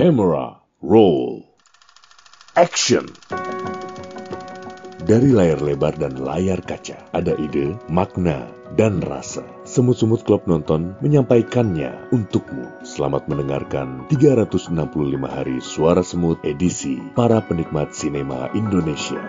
Camera 0.00 0.56
roll. 0.80 1.44
Action. 2.56 3.04
Dari 5.04 5.28
layar 5.28 5.60
lebar 5.60 5.92
dan 6.00 6.16
layar 6.16 6.64
kaca, 6.64 7.12
ada 7.12 7.36
ide, 7.36 7.76
makna, 7.92 8.48
dan 8.80 9.04
rasa. 9.04 9.44
Semut-semut 9.68 10.24
klub 10.24 10.48
nonton 10.48 10.96
menyampaikannya 11.04 12.08
untukmu. 12.16 12.80
Selamat 12.80 13.28
mendengarkan 13.28 14.08
365 14.08 14.72
hari 15.28 15.60
suara 15.60 16.00
semut 16.00 16.40
edisi 16.48 16.96
para 17.12 17.44
penikmat 17.44 17.92
sinema 17.92 18.48
Indonesia. 18.56 19.20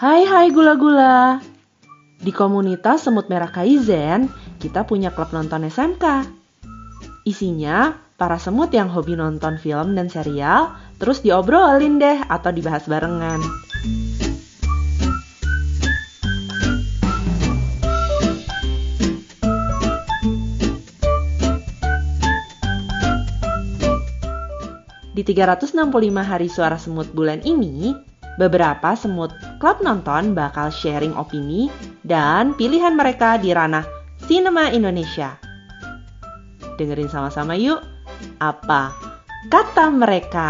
Hai 0.00 0.24
hai 0.24 0.48
gula-gula. 0.48 1.44
Di 2.16 2.32
komunitas 2.32 3.04
Semut 3.04 3.28
Merah 3.28 3.52
Kaizen, 3.52 4.32
kita 4.56 4.88
punya 4.88 5.12
klub 5.12 5.28
nonton 5.28 5.68
SMK. 5.68 6.24
Isinya 7.28 8.00
para 8.16 8.40
semut 8.40 8.72
yang 8.72 8.88
hobi 8.88 9.12
nonton 9.12 9.60
film 9.60 9.92
dan 9.92 10.08
serial, 10.08 10.72
terus 10.96 11.20
diobrolin 11.20 12.00
deh 12.00 12.16
atau 12.32 12.48
dibahas 12.48 12.88
barengan. 12.88 13.44
Di 25.12 25.20
365 25.28 25.76
hari 26.24 26.48
suara 26.48 26.80
semut 26.80 27.12
bulan 27.12 27.44
ini, 27.44 27.92
beberapa 28.40 28.96
semut 28.96 29.36
klub 29.60 29.84
nonton 29.84 30.32
bakal 30.32 30.72
sharing 30.72 31.12
opini 31.12 31.68
dan 32.00 32.56
pilihan 32.56 32.96
mereka 32.96 33.36
di 33.36 33.52
ranah 33.52 33.84
Cinema 34.24 34.72
Indonesia. 34.72 35.36
Dengerin 36.80 37.12
sama-sama 37.12 37.60
yuk, 37.60 37.84
apa 38.40 38.96
kata 39.52 39.92
mereka? 39.92 40.48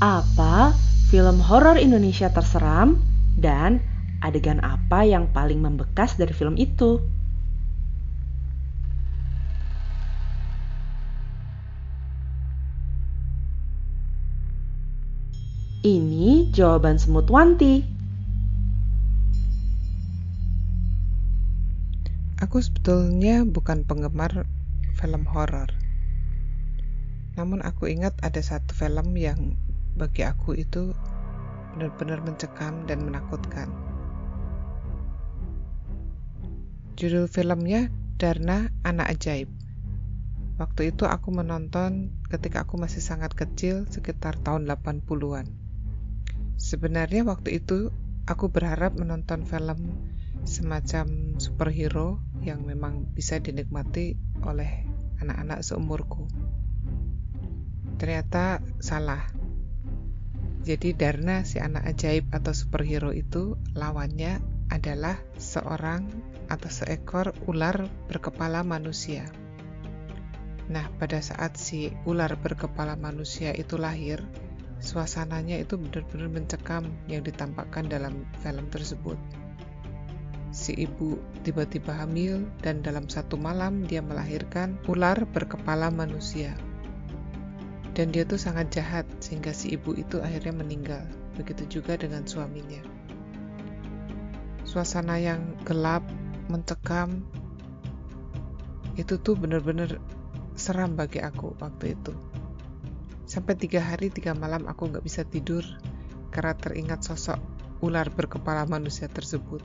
Apa 0.00 0.72
film 1.12 1.44
horor 1.44 1.76
Indonesia 1.76 2.32
terseram 2.32 2.96
dan 3.36 3.84
adegan 4.20 4.60
apa 4.60 5.08
yang 5.08 5.32
paling 5.32 5.60
membekas 5.64 6.16
dari 6.20 6.32
film 6.36 6.56
itu? 6.60 7.00
Ini 15.80 16.52
jawaban 16.52 17.00
semut 17.00 17.32
Wanti. 17.32 17.80
Aku 22.44 22.60
sebetulnya 22.60 23.48
bukan 23.48 23.88
penggemar 23.88 24.44
film 25.00 25.24
horor. 25.24 25.72
Namun 27.40 27.64
aku 27.64 27.88
ingat 27.88 28.12
ada 28.20 28.44
satu 28.44 28.76
film 28.76 29.16
yang 29.16 29.56
bagi 29.96 30.20
aku 30.20 30.52
itu 30.52 30.92
benar-benar 31.72 32.20
mencekam 32.28 32.84
dan 32.84 33.00
menakutkan. 33.00 33.89
Judul 37.00 37.32
filmnya 37.32 37.88
Darna 38.20 38.68
Anak 38.84 39.16
Ajaib. 39.16 39.48
Waktu 40.60 40.92
itu 40.92 41.08
aku 41.08 41.32
menonton 41.32 42.12
ketika 42.28 42.68
aku 42.68 42.76
masih 42.76 43.00
sangat 43.00 43.32
kecil, 43.32 43.88
sekitar 43.88 44.36
tahun 44.36 44.68
80-an. 44.68 45.48
Sebenarnya 46.60 47.24
waktu 47.24 47.56
itu 47.56 47.88
aku 48.28 48.52
berharap 48.52 49.00
menonton 49.00 49.48
film 49.48 49.96
semacam 50.44 51.40
superhero 51.40 52.20
yang 52.44 52.68
memang 52.68 53.08
bisa 53.16 53.40
dinikmati 53.40 54.20
oleh 54.44 54.84
anak-anak 55.24 55.64
seumurku. 55.64 56.28
Ternyata 57.96 58.60
salah. 58.76 59.24
Jadi 60.68 60.92
Darna 60.92 61.48
si 61.48 61.64
anak 61.64 61.96
ajaib 61.96 62.28
atau 62.28 62.52
superhero 62.52 63.16
itu 63.16 63.56
lawannya 63.72 64.44
adalah 64.68 65.29
seorang 65.50 66.06
atau 66.46 66.70
seekor 66.70 67.34
ular 67.50 67.90
berkepala 68.06 68.62
manusia. 68.62 69.26
Nah, 70.70 70.86
pada 71.02 71.18
saat 71.18 71.58
si 71.58 71.90
ular 72.06 72.30
berkepala 72.38 72.94
manusia 72.94 73.50
itu 73.50 73.74
lahir, 73.74 74.22
suasananya 74.78 75.58
itu 75.58 75.74
benar-benar 75.74 76.30
mencekam 76.30 76.86
yang 77.10 77.26
ditampakkan 77.26 77.90
dalam 77.90 78.22
film 78.38 78.70
tersebut. 78.70 79.18
Si 80.54 80.74
ibu 80.78 81.18
tiba-tiba 81.42 81.94
hamil 81.98 82.46
dan 82.62 82.86
dalam 82.86 83.10
satu 83.10 83.34
malam 83.34 83.82
dia 83.86 84.02
melahirkan 84.02 84.78
ular 84.86 85.26
berkepala 85.34 85.90
manusia. 85.90 86.54
Dan 87.90 88.14
dia 88.14 88.22
tuh 88.22 88.38
sangat 88.38 88.70
jahat 88.70 89.06
sehingga 89.18 89.50
si 89.50 89.74
ibu 89.74 89.98
itu 89.98 90.22
akhirnya 90.22 90.54
meninggal. 90.54 91.02
Begitu 91.34 91.82
juga 91.82 91.98
dengan 91.98 92.22
suaminya. 92.22 92.99
Suasana 94.70 95.18
yang 95.18 95.58
gelap, 95.66 96.06
mencekam, 96.46 97.26
itu 98.94 99.18
tuh 99.18 99.34
benar-benar 99.34 99.98
seram 100.54 100.94
bagi 100.94 101.18
aku 101.18 101.58
waktu 101.58 101.98
itu. 101.98 102.14
Sampai 103.26 103.58
tiga 103.58 103.82
hari 103.82 104.14
tiga 104.14 104.30
malam 104.30 104.70
aku 104.70 104.86
nggak 104.94 105.02
bisa 105.02 105.26
tidur 105.26 105.66
karena 106.30 106.54
teringat 106.54 107.02
sosok 107.02 107.42
ular 107.82 108.14
berkepala 108.14 108.62
manusia 108.70 109.10
tersebut. 109.10 109.58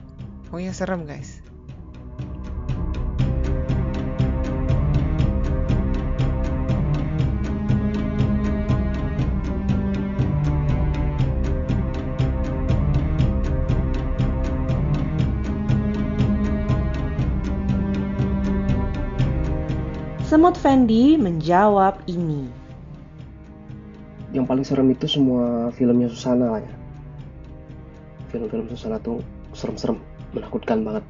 Pokoknya 0.49 0.73
serem 0.73 1.05
guys. 1.05 1.44
Semut 20.35 20.59
Fendi 20.59 21.15
menjawab 21.15 22.03
ini. 22.11 22.51
Yang 24.35 24.45
paling 24.51 24.65
serem 24.67 24.91
itu 24.91 25.07
semua 25.07 25.71
filmnya 25.71 26.11
Susana 26.11 26.59
ya. 26.59 26.75
Film-film 28.35 28.67
Susana 28.67 28.99
tuh 28.99 29.23
serem-serem, 29.55 29.95
menakutkan 30.35 30.83
banget. 30.83 31.07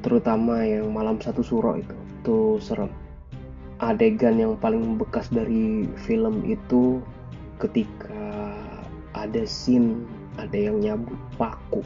Terutama 0.00 0.64
yang 0.64 0.88
Malam 0.96 1.20
Satu 1.20 1.44
Suro 1.44 1.76
itu, 1.76 1.92
tuh 2.24 2.56
serem. 2.64 2.88
Adegan 3.84 4.40
yang 4.40 4.56
paling 4.56 4.96
bekas 4.96 5.28
dari 5.28 5.84
film 6.08 6.40
itu 6.48 7.04
ketika 7.60 8.48
ada 9.12 9.44
scene 9.44 10.08
ada 10.40 10.56
yang 10.56 10.80
nyabut 10.80 11.20
paku 11.36 11.84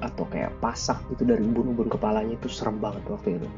atau 0.00 0.24
kayak 0.32 0.56
pasak 0.64 0.96
itu 1.12 1.28
dari 1.28 1.44
bunuh-bunuh 1.44 1.92
kepalanya 1.92 2.32
itu 2.32 2.48
serem 2.48 2.80
banget 2.80 3.04
waktu 3.12 3.36
itu 3.36 3.48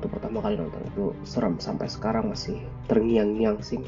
itu 0.00 0.08
pertama 0.08 0.40
kali 0.40 0.56
nonton 0.56 0.80
itu 0.88 1.12
serem 1.28 1.60
sampai 1.60 1.84
sekarang 1.84 2.32
masih 2.32 2.56
terngiang-ngiang 2.88 3.60
sih 3.60 3.84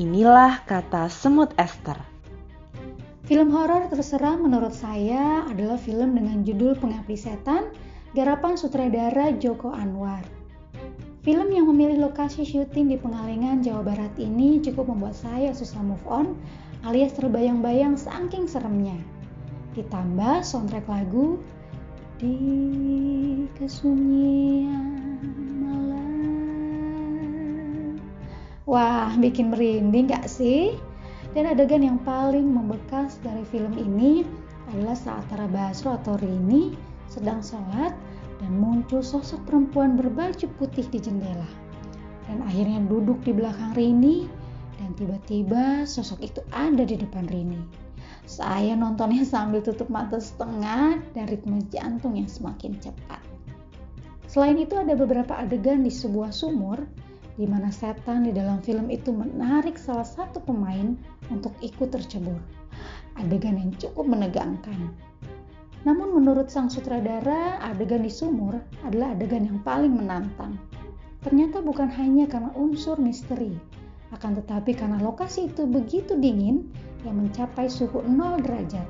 Inilah 0.00 0.64
kata 0.64 1.12
semut 1.12 1.52
Esther. 1.60 2.09
Film 3.30 3.54
horor 3.54 3.86
terseram 3.86 4.42
menurut 4.42 4.74
saya 4.74 5.46
adalah 5.46 5.78
film 5.78 6.18
dengan 6.18 6.42
judul 6.42 6.74
Pengabdi 6.74 7.14
Setan, 7.14 7.70
garapan 8.10 8.58
sutradara 8.58 9.30
Joko 9.38 9.70
Anwar. 9.70 10.26
Film 11.22 11.54
yang 11.54 11.70
memilih 11.70 12.10
lokasi 12.10 12.42
syuting 12.42 12.90
di 12.90 12.98
Pengalengan, 12.98 13.62
Jawa 13.62 13.86
Barat 13.86 14.10
ini 14.18 14.58
cukup 14.58 14.90
membuat 14.90 15.14
saya 15.14 15.54
susah 15.54 15.78
move 15.78 16.02
on 16.10 16.34
alias 16.82 17.14
terbayang-bayang 17.14 17.94
saking 17.94 18.50
seremnya. 18.50 18.98
Ditambah 19.78 20.42
soundtrack 20.42 20.90
lagu 20.90 21.38
di 22.18 22.34
kesunyian 23.54 25.06
malam 25.62 26.10
Wah, 28.66 29.14
bikin 29.22 29.54
merinding 29.54 30.10
gak 30.10 30.26
sih? 30.26 30.89
Dan 31.30 31.46
adegan 31.46 31.86
yang 31.86 32.02
paling 32.02 32.42
membekas 32.42 33.22
dari 33.22 33.46
film 33.54 33.78
ini 33.78 34.26
adalah 34.74 34.98
saat 34.98 35.22
Tara 35.30 35.46
Basro 35.46 35.94
atau 35.94 36.18
Rini 36.18 36.74
sedang 37.06 37.38
sholat 37.38 37.94
dan 38.42 38.50
muncul 38.58 38.98
sosok 38.98 39.38
perempuan 39.46 39.94
berbaju 39.94 40.50
putih 40.58 40.82
di 40.90 40.98
jendela. 40.98 41.46
Dan 42.26 42.42
akhirnya 42.42 42.82
duduk 42.82 43.22
di 43.22 43.30
belakang 43.30 43.78
Rini 43.78 44.26
dan 44.82 44.90
tiba-tiba 44.98 45.86
sosok 45.86 46.18
itu 46.18 46.42
ada 46.50 46.82
di 46.82 46.98
depan 46.98 47.30
Rini. 47.30 47.62
Saya 48.26 48.74
nontonnya 48.74 49.22
sambil 49.34 49.62
tutup 49.62 49.86
mata 49.86 50.18
setengah 50.18 50.98
dan 51.14 51.24
ritme 51.30 51.62
jantung 51.70 52.18
yang 52.18 52.26
semakin 52.26 52.74
cepat. 52.82 53.22
Selain 54.26 54.58
itu 54.58 54.78
ada 54.78 54.98
beberapa 54.98 55.34
adegan 55.38 55.86
di 55.86 55.90
sebuah 55.90 56.34
sumur 56.34 56.78
di 57.40 57.48
mana 57.48 57.72
setan 57.72 58.28
di 58.28 58.36
dalam 58.36 58.60
film 58.60 58.92
itu 58.92 59.10
menarik 59.10 59.80
salah 59.80 60.04
satu 60.04 60.44
pemain 60.44 60.92
untuk 61.32 61.54
ikut 61.62 61.88
tercebur. 61.94 62.36
Adegan 63.16 63.56
yang 63.56 63.72
cukup 63.78 64.06
menegangkan. 64.10 64.90
Namun 65.86 66.12
menurut 66.20 66.52
sang 66.52 66.68
sutradara, 66.68 67.56
adegan 67.64 68.04
di 68.04 68.12
sumur 68.12 68.60
adalah 68.84 69.16
adegan 69.16 69.48
yang 69.48 69.58
paling 69.64 69.96
menantang. 69.96 70.60
Ternyata 71.24 71.64
bukan 71.64 71.88
hanya 71.96 72.28
karena 72.28 72.52
unsur 72.52 73.00
misteri, 73.00 73.56
akan 74.12 74.42
tetapi 74.42 74.76
karena 74.76 75.00
lokasi 75.00 75.48
itu 75.48 75.64
begitu 75.64 76.18
dingin 76.18 76.68
yang 77.06 77.16
mencapai 77.16 77.70
suhu 77.70 78.04
0 78.04 78.44
derajat 78.44 78.88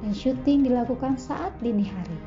dan 0.00 0.12
syuting 0.16 0.64
dilakukan 0.64 1.20
saat 1.20 1.52
dini 1.60 1.84
hari. 1.84 2.18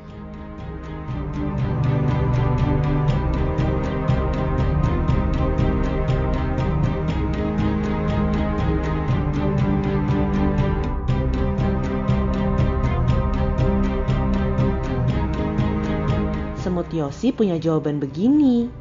Semut 16.64 16.88
Yosi 16.96 17.28
punya 17.28 17.60
jawaban 17.60 18.00
begini. 18.00 18.72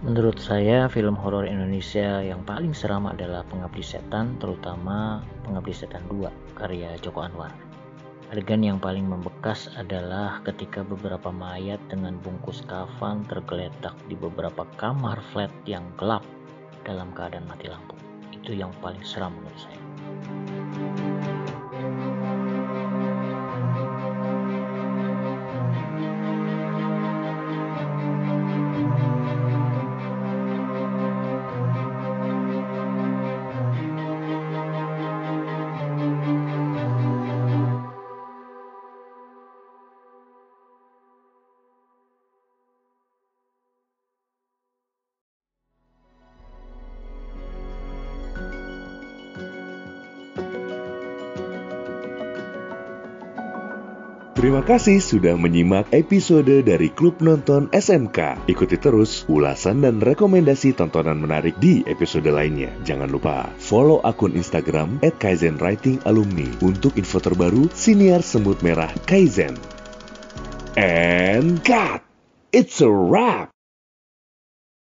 Menurut 0.00 0.40
saya, 0.40 0.88
film 0.88 1.20
horor 1.20 1.44
Indonesia 1.44 2.24
yang 2.24 2.40
paling 2.48 2.72
seram 2.72 3.04
adalah 3.04 3.44
Pengabdi 3.52 3.84
Setan, 3.84 4.40
terutama 4.40 5.20
Pengabdi 5.44 5.76
Setan 5.76 6.00
2, 6.08 6.32
karya 6.56 6.96
Joko 7.04 7.28
Anwar. 7.28 7.52
Adegan 8.32 8.64
yang 8.64 8.80
paling 8.80 9.04
membekas 9.04 9.68
adalah 9.76 10.40
ketika 10.48 10.80
beberapa 10.80 11.28
mayat 11.28 11.80
dengan 11.92 12.16
bungkus 12.24 12.64
kafan 12.64 13.20
tergeletak 13.28 13.92
di 14.08 14.16
beberapa 14.16 14.64
kamar 14.80 15.20
flat 15.36 15.52
yang 15.68 15.84
gelap 16.00 16.24
dalam 16.88 17.12
keadaan 17.12 17.44
mati 17.44 17.68
lampu. 17.68 17.92
Itu 18.32 18.56
yang 18.56 18.72
paling 18.80 19.04
seram 19.04 19.36
menurut 19.36 19.60
saya. 19.60 19.77
Terima 54.38 54.62
kasih 54.62 55.02
sudah 55.02 55.34
menyimak 55.34 55.90
episode 55.90 56.62
dari 56.62 56.94
Klub 56.94 57.18
Nonton 57.18 57.66
SMK. 57.74 58.46
Ikuti 58.46 58.78
terus 58.78 59.26
ulasan 59.26 59.82
dan 59.82 59.98
rekomendasi 59.98 60.78
tontonan 60.78 61.18
menarik 61.18 61.58
di 61.58 61.82
episode 61.90 62.30
lainnya. 62.30 62.70
Jangan 62.86 63.10
lupa 63.10 63.50
follow 63.58 63.98
akun 64.06 64.38
Instagram 64.38 65.02
@kaizenwritingalumni 65.02 66.62
untuk 66.62 66.94
info 66.94 67.18
terbaru 67.18 67.66
siniar 67.74 68.22
semut 68.22 68.62
merah 68.62 68.94
Kaizen. 69.10 69.58
And 70.78 71.58
cut! 71.66 72.06
It's 72.54 72.78
a 72.78 72.86
wrap! 72.86 73.57